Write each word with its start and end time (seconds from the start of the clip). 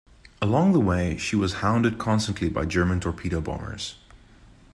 Along 0.41 0.73
the 0.73 0.79
way 0.79 1.15
she 1.15 1.35
was 1.35 1.53
hounded 1.61 1.99
constantly 1.99 2.49
by 2.49 2.65
German 2.65 2.99
torpedo 2.99 3.39
bombers. 3.39 3.99